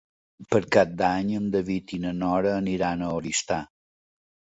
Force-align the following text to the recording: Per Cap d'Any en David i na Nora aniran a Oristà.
Per 0.53 0.59
Cap 0.75 0.95
d'Any 1.01 1.29
en 1.39 1.45
David 1.55 1.93
i 1.97 1.99
na 2.05 2.13
Nora 2.21 2.53
aniran 2.61 3.05
a 3.05 3.11
Oristà. 3.19 3.59